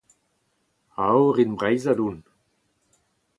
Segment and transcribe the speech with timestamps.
[1.05, 2.17] A orin breizhat on.